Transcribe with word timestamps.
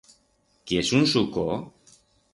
Quiers 0.71 0.89
un 1.01 1.05
suco? 1.13 1.47